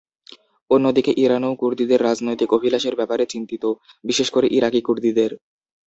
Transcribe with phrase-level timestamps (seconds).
[0.71, 3.63] অন্যদিকে ইরানও কুর্দিদের রাজনৈতিক অভিলাষের ব্যাপারে চিন্তিত,
[4.03, 5.31] বিশেষ করে ইরাকি কুর্দিদের।